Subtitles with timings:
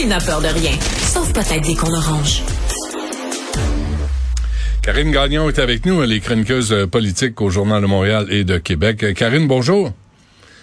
[0.00, 0.70] Il n'a peur de rien,
[1.00, 2.44] sauf peut-être des qu'on orange.
[4.80, 8.44] Karine Gagnon est avec nous, elle est chroniqueuse euh, politique au Journal de Montréal et
[8.44, 9.02] de Québec.
[9.02, 9.90] Euh, Karine, bonjour.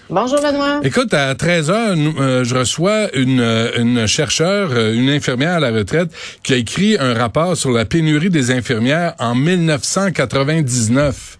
[0.09, 0.79] Bonjour Benoît.
[0.83, 3.41] Écoute, à 13 heures, euh, je reçois une,
[3.75, 6.11] une chercheure, une infirmière à la retraite,
[6.41, 11.39] qui a écrit un rapport sur la pénurie des infirmières en 1999.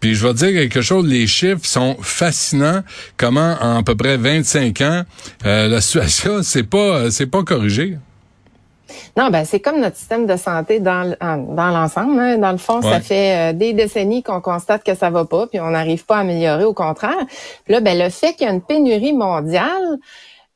[0.00, 2.82] Puis je vais dire quelque chose, les chiffres sont fascinants.
[3.16, 5.02] Comment en à peu près 25 ans,
[5.44, 7.98] la situation c'est pas c'est pas corrigé.
[9.16, 12.18] Non, ben c'est comme notre système de santé dans dans l'ensemble.
[12.18, 12.38] Hein.
[12.38, 12.90] Dans le fond, Ouais.
[12.90, 16.16] ça fait euh, des décennies qu'on constate que ça va pas, puis on n'arrive pas
[16.16, 16.64] à améliorer.
[16.64, 17.24] Au contraire,
[17.64, 19.98] Puis là, ben le fait qu'il y a une pénurie mondiale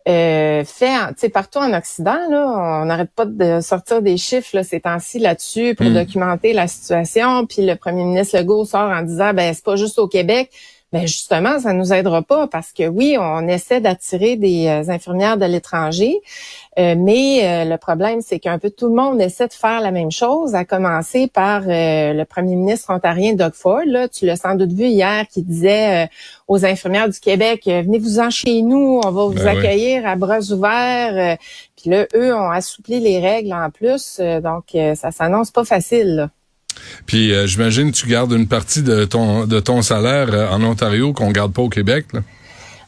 [0.07, 4.51] euh, fait, tu sais, partout en Occident, là, on n'arrête pas de sortir des chiffres
[4.57, 5.95] là, ces temps-ci là-dessus pour Mm.
[5.95, 7.47] documenter la situation.
[7.47, 10.51] Puis le premier ministre Legault sort en disant, ben c'est pas juste au Québec.
[10.95, 15.37] Ben justement, ça nous aidera pas parce que oui, on essaie d'attirer des euh, infirmières
[15.37, 16.21] de l'étranger,
[16.79, 19.91] euh, mais euh, le problème, c'est qu'un peu tout le monde essaie de faire la
[19.91, 23.81] même chose, à commencer par euh, le premier ministre ontarien Doug Ford.
[23.85, 26.07] Là, tu l'as sans doute vu hier, qui disait euh,
[26.47, 29.59] aux infirmières du Québec, euh, venez-vous-en chez nous, on va vous Ben oui.
[29.59, 31.17] accueillir à bras ouverts.
[31.17, 31.37] Euh,
[31.77, 35.65] Puis là, eux ont assoupli les règles en plus, euh, donc euh, ça s'annonce pas
[35.65, 36.15] facile.
[36.15, 36.29] là.
[37.07, 41.13] Puis euh, j'imagine tu gardes une partie de ton de ton salaire euh, en Ontario
[41.13, 42.07] qu'on garde pas au Québec.
[42.13, 42.21] Là.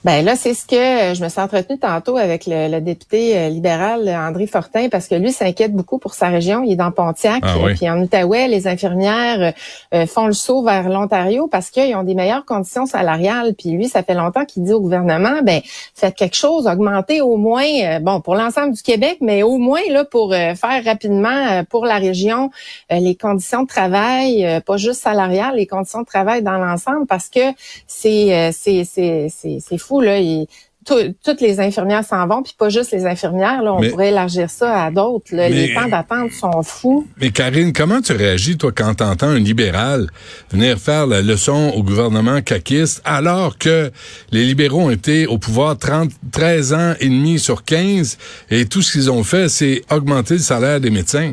[0.06, 3.48] Ben là, c'est ce que je me suis entretenue tantôt avec le, le député euh,
[3.48, 6.62] libéral euh, André Fortin parce que lui s'inquiète beaucoup pour sa région.
[6.62, 7.74] Il est dans Pontiac, Ah oui.
[7.74, 9.52] puis en Outaouais, les infirmières
[9.92, 13.54] euh, font le saut vers l'Ontario parce qu'ils ont des meilleures conditions salariales.
[13.58, 15.60] Puis lui, ça fait longtemps qu'il dit au gouvernement, ben
[15.96, 20.04] faites quelque chose, augmentez au moins, bon pour l'ensemble du Québec, mais au moins là
[20.04, 22.50] pour faire rapidement euh, pour la région
[22.92, 27.06] euh, les conditions de travail, euh, pas juste salariales, les conditions de travail dans l'ensemble
[27.06, 27.40] parce que
[27.88, 30.18] c'est euh, c'est c'est c'est c'est fou là.
[30.18, 30.46] Il-
[30.84, 33.60] tout- toutes les infirmières s'en vont, puis pas juste les infirmières.
[33.60, 35.34] Là, on Mais- pourrait élargir ça à d'autres.
[35.34, 37.04] Les temps d'attente sont fous.
[37.20, 40.06] Mais Karine, comment tu réagis, toi, quand t'entends un libéral
[40.52, 43.90] venir faire la leçon au gouvernement caquiste alors que
[44.30, 48.16] les libéraux ont été au pouvoir 30, 13 ans et demi sur 15
[48.52, 51.32] et tout ce qu'ils ont fait, c'est augmenter le salaire des médecins?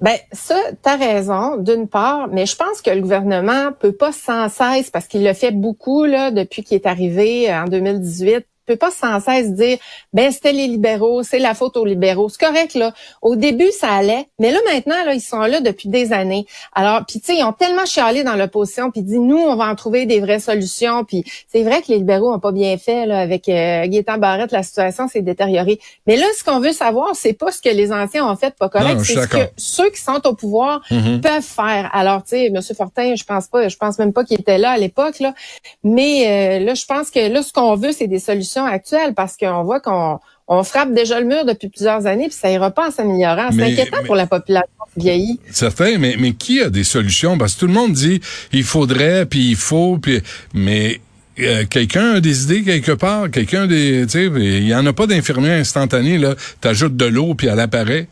[0.00, 4.48] Ben ça, t'as raison, d'une part, mais je pense que le gouvernement peut pas sans
[4.48, 8.76] cesse, parce qu'il l'a fait beaucoup là depuis qu'il est arrivé euh, en 2018, peut
[8.76, 9.78] pas sans cesse dire
[10.12, 12.28] ben c'était les libéraux, c'est la faute aux libéraux.
[12.28, 12.92] C'est correct là.
[13.22, 16.46] Au début ça allait, mais là maintenant là ils sont là depuis des années.
[16.74, 19.66] Alors puis tu sais ils ont tellement chialé dans l'opposition puis dit nous on va
[19.68, 23.06] en trouver des vraies solutions puis c'est vrai que les libéraux ont pas bien fait
[23.06, 25.80] là avec euh, Gaétan Barrette la situation s'est détériorée.
[26.06, 28.68] Mais là ce qu'on veut savoir c'est pas ce que les anciens ont fait pas
[28.68, 31.20] correct, c'est ce que ceux qui sont au pouvoir Mhm.
[31.20, 31.90] peuvent faire.
[31.92, 32.60] Alors, tu sais, M.
[32.76, 35.34] Fortin, je pense pas, je pense même pas qu'il était là à l'époque, là.
[35.82, 39.36] Mais euh, là, je pense que là, ce qu'on veut, c'est des solutions actuelles parce
[39.36, 42.88] qu'on voit qu'on on frappe déjà le mur depuis plusieurs années, puis ça ira pas
[42.88, 43.50] en s'améliorant.
[43.52, 45.40] C'est inquiétant mais- pour la population qui vieillit.
[45.52, 47.38] Certain, mais, mais qui a des solutions?
[47.38, 48.20] Parce que tout le monde dit
[48.52, 50.20] il faudrait, puis il faut, puis
[50.52, 51.00] mais
[51.38, 54.84] euh, quelqu'un a des idées quelque part, quelqu'un a des, tu sais, il y en
[54.86, 56.34] a pas d'infirmière instantanée là.
[56.60, 58.08] T'ajoutes de l'eau puis elle apparaît.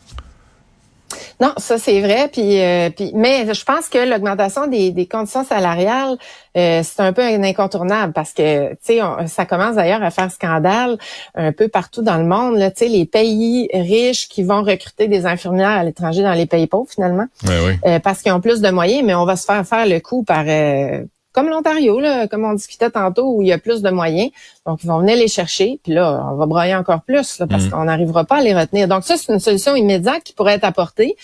[1.40, 2.28] Non, ça c'est vrai.
[2.32, 6.16] Puis, euh, puis, mais je pense que l'augmentation des, des conditions salariales,
[6.56, 10.30] euh, c'est un peu un incontournable parce que, tu sais, ça commence d'ailleurs à faire
[10.32, 10.98] scandale
[11.34, 12.56] un peu partout dans le monde.
[12.56, 16.46] Là, tu sais, les pays riches qui vont recruter des infirmières à l'étranger dans les
[16.46, 17.72] pays pauvres finalement, Oui, oui.
[17.86, 20.24] euh, parce qu'ils ont plus de moyens, mais on va se faire faire le coup
[20.24, 23.90] par euh, comme l'Ontario, là, comme on discutait tantôt, où il y a plus de
[23.90, 24.30] moyens.
[24.68, 27.64] Donc, ils vont venir les chercher, puis là, on va broyer encore plus, là, parce
[27.64, 27.70] Mm.
[27.70, 28.86] qu'on n'arrivera pas à les retenir.
[28.86, 31.16] Donc, ça, c'est une solution immédiate qui pourrait être apportée.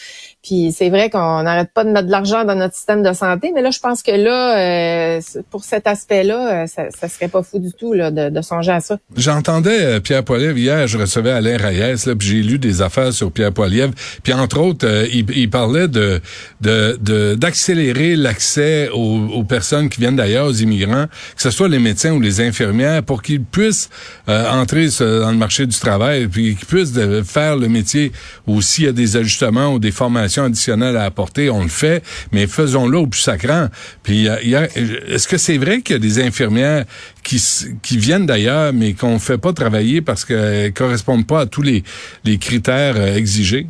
[0.43, 3.52] Puis, c'est vrai qu'on n'arrête pas de mettre de l'argent dans notre système de santé,
[3.55, 5.20] mais là, je pense que là, euh,
[5.50, 8.73] pour cet aspect-là, euh, ça, ça serait pas fou du tout là, de, de songer
[8.73, 8.96] à ça.
[9.17, 13.12] J'entendais euh, Pierre Poilievre hier, je recevais Alain Reyes, là, puis j'ai lu des affaires
[13.12, 13.93] sur Pierre Poilievre.
[14.23, 16.20] Puis entre autres, euh, il, il parlait de
[16.62, 21.06] de- de- d'accélérer l'accès aux, aux personnes qui viennent d'ailleurs, aux immigrants,
[21.37, 23.90] que ce soit les médecins ou les infirmières, pour qu'ils puissent
[24.28, 26.94] euh, entrer dans le marché du travail, puis qu'ils puissent
[27.25, 28.12] faire le métier
[28.46, 32.02] ou s'il y a des ajustements ou des formations additionnelles à apporter, on le fait,
[32.32, 33.69] mais faisons-le au plus sacrant.
[34.02, 36.84] Puis, est-ce que c'est vrai qu'il y a des infirmières
[37.22, 37.42] qui,
[37.82, 41.82] qui viennent d'ailleurs, mais qu'on fait pas travailler parce qu'elles correspondent pas à tous les,
[42.25, 43.66] les critères euh, exigés?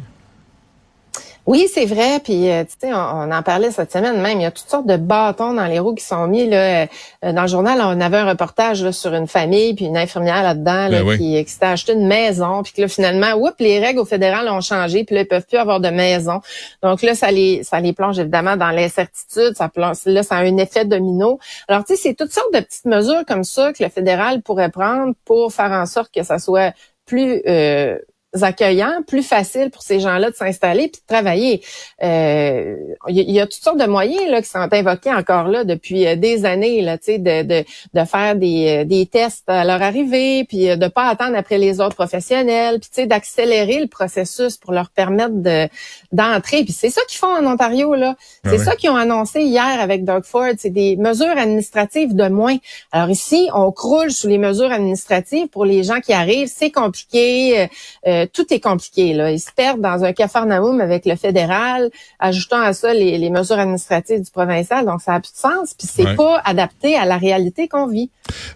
[1.46, 2.20] Oui, c'est vrai.
[2.24, 4.40] Puis, euh, tu sais, on, en parlait cette semaine même.
[4.40, 6.48] Il y a toutes sortes de bâtons dans les roues qui sont mis.
[6.48, 6.86] Là,
[7.22, 10.88] euh, dans le journal, on avait un reportage sur une famille, puis une infirmière là-dedans
[10.90, 12.62] ben qui, s'était acheté une maison.
[12.62, 15.04] Puis que là, finalement, oups, les règles au fédéral ont changé.
[15.04, 16.40] Puis là, ils peuvent plus avoir de maison.
[16.82, 19.54] Donc là, ça les, ça les plonge évidemment dans l'incertitude.
[19.54, 21.38] Ça plonge, là, ça a un effet domino.
[21.68, 24.70] Alors, tu sais, c'est toutes sortes de petites mesures comme ça que le fédéral pourrait
[24.70, 26.72] prendre pour faire en sorte que ça soit
[27.04, 27.98] plus euh,
[28.42, 31.62] accueillants, plus facile pour ces gens-là de s'installer puis de travailler.
[32.02, 32.76] Il euh,
[33.08, 36.44] y, a toutes sortes de moyens là qui sont invoqués encore là depuis euh, des
[36.44, 37.64] années là, tu sais, de, de,
[37.94, 41.80] de, faire des, euh, des tests à leur arrivée, puis de pas attendre après les
[41.80, 45.68] autres professionnels, puis tu sais d'accélérer le processus pour leur permettre de
[46.12, 46.64] d'entrer.
[46.64, 48.16] Puis c'est ça qu'ils font en Ontario là.
[48.44, 50.52] Ah c'est ça qu'ils ont annoncé hier avec Doug Ford.
[50.58, 52.56] C'est des mesures administratives de moins.
[52.92, 56.50] Alors ici, on croule sous les mesures administratives pour les gens qui arrivent.
[56.52, 57.68] C'est compliqué.
[58.06, 59.14] Euh, tout est compliqué.
[59.14, 59.30] Là.
[59.30, 64.22] Ils se perdent dans un cafarnaum avec le fédéral, ajoutant à ça les, mesures administratives
[64.22, 64.84] du provincial.
[64.86, 65.74] Donc, ça n'a plus de sens.
[65.74, 68.10] Puis, c'est pas adapté à la réalité qu'on vit.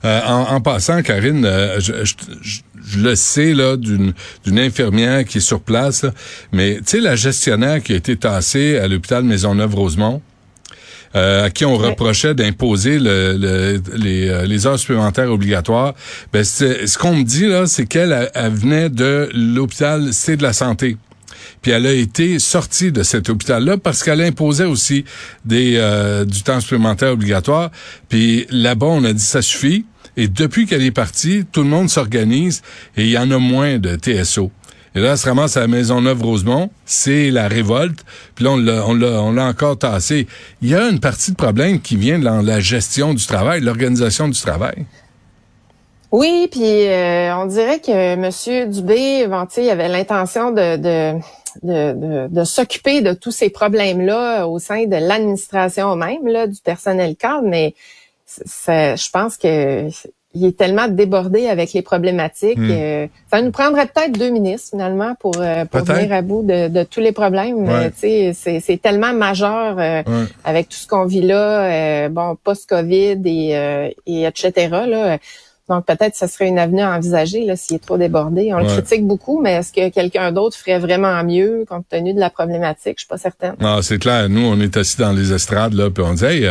[0.04, 2.02] Euh, en, passant, Karine, euh, je,
[2.96, 6.06] le sais là d'une d'une infirmière qui est sur place,
[6.52, 10.22] mais tu sais la gestionnaire qui a été tassée à l'hôpital Maisonneuve-Rosemont.
[11.16, 15.94] Euh, à qui on reprochait d'imposer le, les, euh, les, heures supplémentaires obligatoires.
[16.34, 20.98] Ben, ce qu'on me dit là, c'est qu'elle venait de l'hôpital C de la santé.
[21.62, 25.04] Puis elle a été sortie de cet hôpital-là parce qu'elle imposait aussi
[25.44, 27.70] des euh, du temps supplémentaire obligatoire.
[28.08, 29.86] Puis là-bas, on a dit ça suffit.
[30.16, 32.62] Et depuis qu'elle est partie, tout le monde s'organise
[32.96, 34.50] et il y en a moins de TSO.
[34.98, 36.70] Et là, elle se ramasse à la Maisonneuve-Rosemont.
[36.84, 38.00] C'est la révolte.
[38.34, 40.26] Puis là, on l'a, encore tassé.
[40.60, 44.26] Il y a une partie de problème qui vient dans la gestion du travail, l'organisation
[44.26, 44.86] du travail.
[46.10, 48.70] Oui, puis euh, on dirait que M.
[48.72, 49.28] Dubé,
[49.58, 51.20] il avait l'intention de, de,
[51.62, 57.14] de, de, s'occuper de tous ces problèmes-là au sein de l'administration même, là, du personnel
[57.14, 57.72] cadre, mais
[58.26, 59.90] je pense que
[60.34, 62.58] il est tellement débordé avec les problématiques.
[62.58, 62.70] Hmm.
[62.70, 66.68] Euh, ça nous prendrait peut-être deux ministres finalement pour, euh, pour venir à bout de,
[66.68, 67.66] de tous les problèmes.
[67.96, 70.02] sais, C'est, c'est tellement majeur euh,
[70.44, 74.68] avec tout ce qu'on vit là, bon, post-COVID et, et etc.
[74.86, 75.18] Là.
[75.68, 78.50] Donc peut-être que ce serait une avenue à envisager là s'il est trop débordé.
[78.52, 82.20] On le critique beaucoup, mais est-ce que quelqu'un d'autre ferait vraiment mieux compte tenu de
[82.20, 82.94] la problématique?
[82.96, 83.54] Je suis pas certaine.
[83.60, 84.28] Non, c'est clair.
[84.28, 86.50] Nous, on est assis dans les estrades là, puis on dit hey,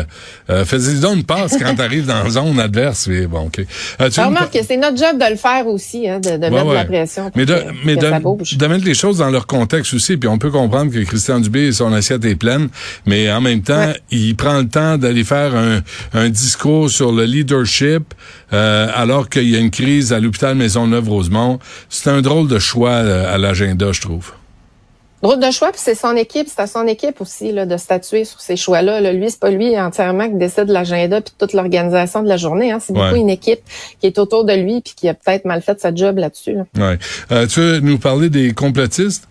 [0.49, 3.07] euh, fais-y donc une passe quand tu arrives dans la zone adverse.
[3.07, 3.65] Mais bon, ok.
[4.01, 6.65] Euh, tu remarque que c'est notre job de le faire aussi, hein, de, de mettre
[6.65, 7.31] de la pression.
[7.35, 7.55] Mais de,
[7.85, 8.07] mais de,
[8.57, 10.17] de, mettre les choses dans leur contexte aussi.
[10.17, 12.69] Puis on peut comprendre que Christian Dubé, son assiette est pleine,
[13.05, 15.81] mais en même temps, il prend le temps d'aller faire un,
[16.13, 18.13] un discours sur le leadership.
[18.53, 21.59] Euh, alors qu'il y a une crise à l'hôpital Maisonneuve-Rosemont.
[21.87, 24.33] C'est un drôle de choix euh, à l'agenda, je trouve.
[25.21, 28.25] Drôle de choix, puis c'est son équipe, c'est à son équipe aussi là, de statuer
[28.25, 28.99] sur ces choix-là.
[28.99, 29.13] Là.
[29.13, 32.71] Lui, c'est pas lui entièrement qui décide de l'agenda puis toute l'organisation de la journée.
[32.71, 32.79] Hein.
[32.81, 33.61] C'est beaucoup une équipe
[34.01, 36.53] qui est autour de lui puis qui a peut-être mal fait sa job là-dessus.
[36.53, 36.65] Là.
[36.77, 36.99] Ouais.
[37.31, 39.27] Euh, tu veux nous parler des complotistes?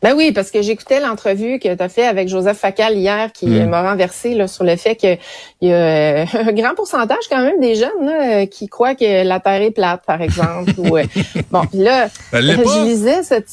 [0.00, 3.46] Ben oui, parce que j'écoutais l'entrevue que tu as fait avec Joseph Facal hier qui
[3.46, 3.68] mm.
[3.68, 5.18] m'a renversé là, sur le fait qu'il
[5.62, 9.40] y a euh, un grand pourcentage quand même des jeunes là, qui croient que la
[9.40, 10.72] Terre est plate, par exemple.
[10.78, 11.04] ou, euh,
[11.50, 13.48] bon, puis là, je lisais cette...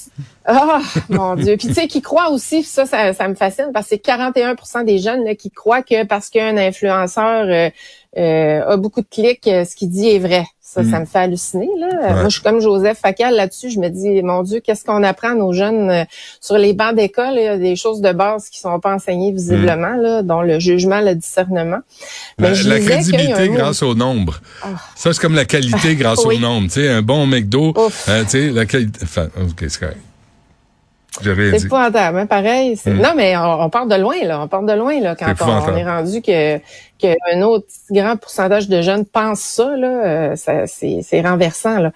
[0.48, 0.80] Ah,
[1.10, 1.58] mon Dieu.
[1.58, 5.00] Puis tu sais, qui croient aussi, ça, ça, me fascine, parce que c'est 41% des
[5.00, 7.72] jeunes là, qui croient que parce qu'un influenceur
[8.18, 10.46] euh, a beaucoup de clics, ce qu'il dit est vrai.
[10.76, 11.02] Ça, ça mm.
[11.02, 11.70] me fait halluciner.
[11.80, 12.16] Là.
[12.16, 13.70] Moi, je suis comme Joseph Facal là-dessus.
[13.70, 16.04] Je me dis, mon Dieu, qu'est-ce qu'on apprend à nos jeunes euh,
[16.42, 17.36] sur les bancs d'école?
[17.36, 20.02] Il y a des choses de base qui sont pas enseignées visiblement, mm.
[20.02, 21.80] là, dont le jugement, le discernement.
[22.38, 24.42] la, crédibilité grâce au nombre.
[24.62, 24.68] Ah.
[24.98, 26.68] Ça, c'est comme la qualité grâce au nombre.
[26.68, 27.74] Tu sais, un bon McDo,
[28.10, 29.00] euh, tu sais, la qualité...
[29.04, 29.98] Enfin, OK, c'est correct.
[31.22, 32.78] C'est épouvantable, hein, pareil.
[32.86, 33.02] Mm.
[33.02, 34.42] Non, mais on, on, part de loin, là.
[34.42, 36.60] On part de loin, là, quand on, on, est rendu que
[36.98, 41.80] qu'un autre grand pourcentage de jeunes pensent ça, là, euh, ça, c'est, renversant.
[41.80, 41.92] Là.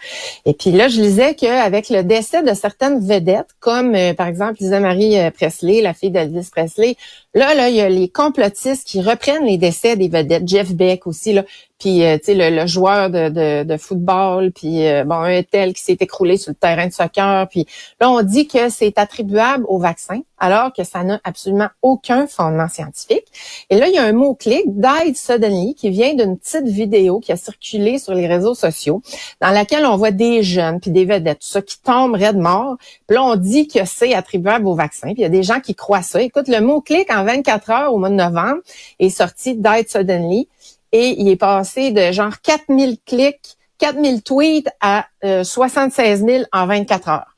[0.46, 4.56] Et puis là, je lisais qu'avec le décès de certaines vedettes, comme euh, par exemple
[4.60, 6.96] Lisa Marie euh, Presley, la fille d'Elvis Presley,
[7.34, 11.08] là, là, il y a les complotistes qui reprennent les décès des vedettes, Jeff Beck
[11.08, 11.44] aussi, là,
[11.80, 16.52] puis le, joueur de, de, de football, puis bon un tel qui s'est écroulé sur
[16.52, 17.68] le terrain de soccer, puis
[18.02, 22.68] là on dit que c'est attribuable au vaccin alors que ça n'a absolument aucun fondement
[22.68, 23.26] scientifique.
[23.70, 27.32] Et là, il y a un mot-clic, Died Suddenly, qui vient d'une petite vidéo qui
[27.32, 29.02] a circulé sur les réseaux sociaux,
[29.42, 32.78] dans laquelle on voit des jeunes, puis des vedettes, tout ça, qui tombent de mort.
[33.08, 35.60] Puis là, on dit que c'est attribuable au vaccin, puis il y a des gens
[35.60, 36.22] qui croient ça.
[36.22, 38.60] Écoute, le mot-clic en 24 heures au mois de novembre
[39.00, 40.48] est sorti Died Suddenly,
[40.92, 47.10] et il est passé de genre 4000 clics 4000 tweets à 76 000 en 24
[47.10, 47.29] heures.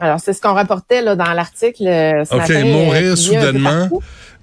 [0.00, 3.88] Alors, c'est ce qu'on rapportait là, dans l'article euh, ce OK, mourir soudainement,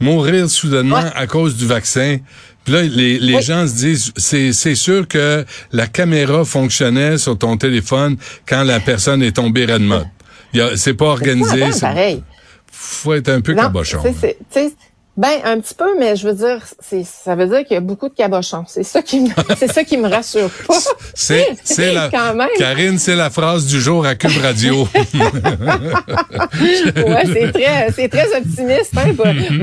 [0.01, 2.17] mourir soudainement à cause du vaccin.
[2.65, 7.37] Puis là, les, les gens se disent, c'est, c'est sûr que la caméra fonctionnait sur
[7.37, 10.07] ton téléphone quand la personne est tombée raide mode.
[10.75, 11.71] C'est pas organisé.
[11.71, 12.23] C'est pareil.
[12.71, 14.01] Faut être un peu non, cabochon.
[14.51, 14.73] C'est,
[15.17, 16.59] ben un petit peu, mais je veux dire,
[17.05, 18.65] ça veut dire qu'il y a beaucoup de cabochons.
[18.67, 20.77] C'est ça qui me, c'est ça qui me rassure pas.
[21.13, 22.49] C'est c'est la Quand même.
[22.57, 24.87] Karine, c'est la phrase du jour à Cube Radio.
[25.95, 28.91] ouais, c'est très c'est très optimiste.
[28.97, 29.13] Hein,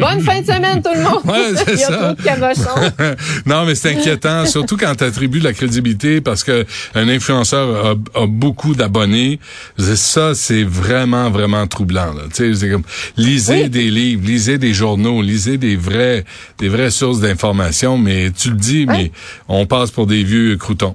[0.01, 1.21] Bonne fin de semaine tout le monde.
[1.25, 1.97] Ouais, Il y a ça.
[1.97, 3.17] trop de cabochons.
[3.47, 7.87] non, mais c'est inquiétant, surtout quand tu attribues de la crédibilité parce que un influenceur
[8.15, 9.39] a, a beaucoup d'abonnés.
[9.79, 12.15] Ça, c'est vraiment vraiment troublant.
[12.35, 12.85] Tu sais, c'est comme
[13.17, 13.69] lisez Oui.
[13.71, 16.25] des livres, lisez des journaux, lisez des vrais,
[16.59, 19.11] des vraies sources d'informations, mais tu le dis, mais
[19.49, 20.95] on passe pour des vieux croutons.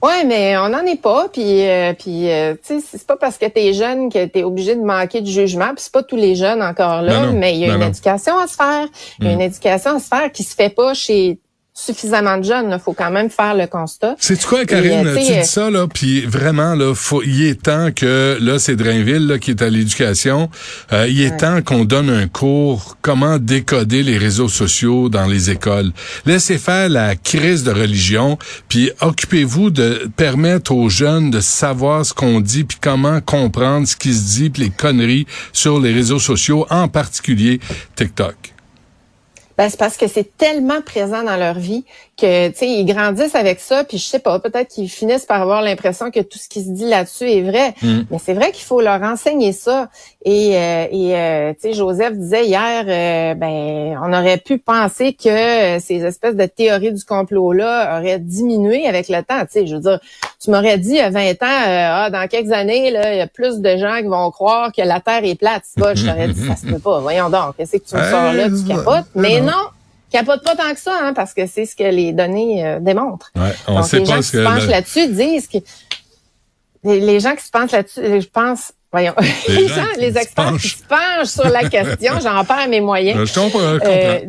[0.00, 1.28] Ouais, mais on n'en est pas.
[1.32, 4.76] Puis, euh, puis, euh, tu sais, c'est pas parce que t'es jeune que t'es obligé
[4.76, 5.74] de manquer de jugement.
[5.74, 7.38] Puis c'est pas tous les jeunes encore là, Non, non.
[7.38, 8.86] mais il y a Non, une éducation à se faire.
[9.18, 9.34] Il y a Mm.
[9.34, 11.40] une éducation à se faire qui se fait pas chez
[11.78, 12.70] suffisamment de jeunes.
[12.72, 14.16] Il faut quand même faire le constat.
[14.18, 15.06] C'est quoi, Karine?
[15.06, 18.58] Et, euh, tu dis ça, là, puis vraiment, là, faut, il est temps que, là,
[18.58, 20.50] c'est Drainville, là, qui est à l'éducation,
[20.92, 25.50] euh, il est temps qu'on donne un cours comment décoder les réseaux sociaux dans les
[25.50, 25.92] écoles?
[26.26, 32.12] Laissez faire la crise de religion, puis occupez-vous de permettre aux jeunes de savoir ce
[32.12, 36.18] qu'on dit, puis comment comprendre ce qui se dit, puis les conneries sur les réseaux
[36.18, 37.60] sociaux, en particulier
[37.94, 38.57] TikTok.
[39.58, 41.84] Ben, c'est parce que c'est tellement présent dans leur vie
[42.16, 45.42] que, tu sais, ils grandissent avec ça, puis je sais pas, peut-être qu'ils finissent par
[45.42, 47.74] avoir l'impression que tout ce qui se dit là-dessus est vrai.
[47.82, 48.00] Mm.
[48.10, 49.88] Mais c'est vrai qu'il faut leur enseigner ça.
[50.24, 55.12] Et, euh, et euh, tu sais, Joseph disait hier, euh, ben, on aurait pu penser
[55.12, 59.40] que euh, ces espèces de théories du complot-là auraient diminué avec le temps.
[59.40, 60.00] Tu sais, je veux dire,
[60.42, 63.18] tu m'aurais dit il y a 20 ans, euh, ah, dans quelques années, là, il
[63.18, 65.64] y a plus de gens qui vont croire que la Terre est plate.
[65.76, 67.00] Pas, je t'aurais dit, ça se peut pas.
[67.00, 69.06] Voyons donc, qu'est-ce que tu me sors là, tu capotes?
[69.14, 69.47] Mais non,
[70.10, 73.30] capote pas tant que ça, hein, parce que c'est ce que les données euh, démontrent.
[73.36, 75.58] Ouais, on Donc, sait les gens qui se penchent là-dessus disent que
[76.84, 79.14] les, les gens qui se penchent là-dessus, je pense, voyons,
[79.48, 83.28] Les les, gens les experts qui se penchent sur la question, j'en perds mes moyens.
[83.28, 83.92] Je comprends, je comprends.
[83.92, 84.20] Euh,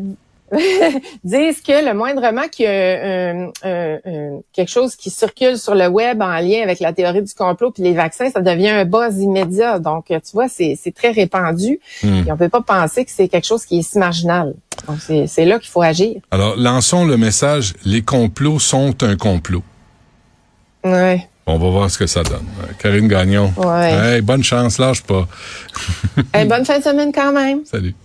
[1.24, 5.76] disent que le moindrement qu'il y a un- un- un- quelque chose qui circule sur
[5.76, 8.86] le web en lien avec la théorie du complot puis les vaccins, ça devient un
[8.86, 9.78] buzz immédiat.
[9.78, 11.80] Donc, tu vois, c'est très répandu.
[12.02, 12.24] Hmm.
[12.28, 14.56] Et on peut pas penser que c'est quelque chose qui est si marginal.
[14.88, 16.16] Donc, c'est là qu'il faut agir.
[16.32, 19.64] Alors, lançons le message, les complots sont un complot.
[20.84, 21.28] Ouais.
[21.46, 22.46] On va voir ce que ça donne.
[22.78, 23.52] Karine Gagnon.
[23.58, 23.92] Ouais.
[23.92, 25.28] Hey, bonne chance, lâche pas.
[26.36, 27.62] Eh, bonne fin de semaine quand même.
[27.66, 27.96] Salut.